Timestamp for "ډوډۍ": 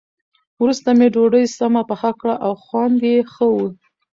1.13-1.45